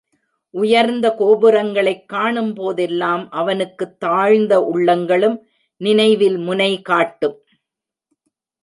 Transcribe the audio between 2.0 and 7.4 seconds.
காணும்போதெல்லாம் அவனுக்குத் தாழ்ந்த உள்ளங்களும் நினைவில் முனை காட்டும்.